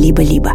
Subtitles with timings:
[0.00, 0.54] «Либо-либо».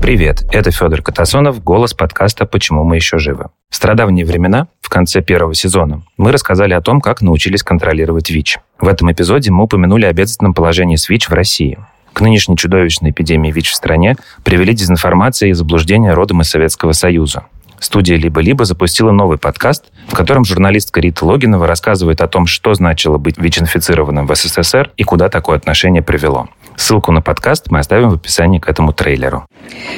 [0.00, 3.50] Привет, это Федор Катасонов, голос подкаста «Почему мы еще живы».
[3.68, 8.60] В страдавние времена, в конце первого сезона, мы рассказали о том, как научились контролировать ВИЧ.
[8.80, 11.78] В этом эпизоде мы упомянули о бедственном положении с ВИЧ в России.
[12.14, 17.44] К нынешней чудовищной эпидемии ВИЧ в стране привели дезинформация и заблуждения родом из Советского Союза.
[17.80, 23.18] Студия «Либо-либо» запустила новый подкаст, в котором журналистка Рита Логинова рассказывает о том, что значило
[23.18, 26.48] быть ВИЧ-инфицированным в СССР и куда такое отношение привело.
[26.76, 29.46] Ссылку на подкаст мы оставим в описании к этому трейлеру.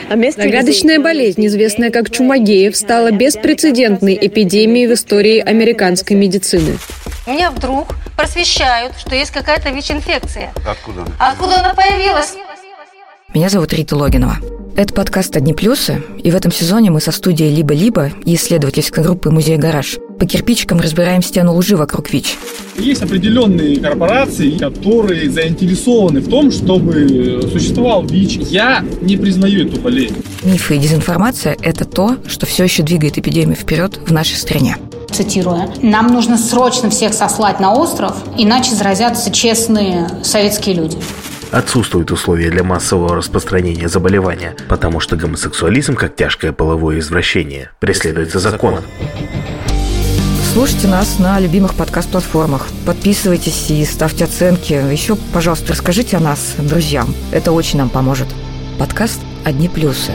[0.08, 6.78] Загадочная болезнь, известная как Чумагеев, стала беспрецедентной эпидемией в истории американской медицины.
[7.26, 10.52] Меня вдруг просвещают, что есть какая-то ВИЧ-инфекция.
[10.66, 11.04] Откуда?
[11.18, 12.34] Откуда она появилась?
[13.34, 14.36] Меня зовут Рита Логинова.
[14.78, 19.28] Это подкаст «Одни плюсы», и в этом сезоне мы со студией «Либо-либо» и исследовательской группы
[19.28, 22.36] «Музей Гараж» по кирпичикам разбираем стену лжи вокруг ВИЧ.
[22.78, 28.36] Есть определенные корпорации, которые заинтересованы в том, чтобы существовал ВИЧ.
[28.50, 30.14] Я не признаю эту болезнь.
[30.44, 34.76] Мифы и дезинформация– это то, что все еще двигает эпидемию вперед в нашей стране.
[35.10, 40.98] Цитируя, «Нам нужно срочно всех сослать на остров, иначе заразятся честные советские люди».
[41.50, 48.84] Отсутствуют условия для массового распространения заболевания, потому что гомосексуализм, как тяжкое половое извращение, преследуется законом.
[50.52, 52.66] Слушайте нас на любимых подкаст-платформах.
[52.84, 54.72] Подписывайтесь и ставьте оценки.
[54.72, 57.14] Еще, пожалуйста, расскажите о нас друзьям.
[57.32, 58.28] Это очень нам поможет.
[58.78, 60.12] Подкаст «Одни плюсы».